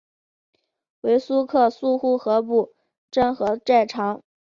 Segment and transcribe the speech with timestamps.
[1.01, 2.73] 为苏克素护河部
[3.11, 4.23] 沾河寨长。